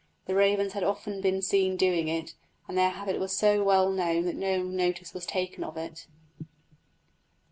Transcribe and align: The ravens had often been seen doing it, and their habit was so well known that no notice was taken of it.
The 0.25 0.33
ravens 0.33 0.73
had 0.73 0.83
often 0.83 1.21
been 1.21 1.43
seen 1.43 1.77
doing 1.77 2.07
it, 2.07 2.33
and 2.67 2.75
their 2.75 2.89
habit 2.89 3.19
was 3.19 3.37
so 3.37 3.63
well 3.63 3.91
known 3.91 4.25
that 4.25 4.35
no 4.35 4.63
notice 4.63 5.13
was 5.13 5.27
taken 5.27 5.63
of 5.63 5.77
it. 5.77 6.07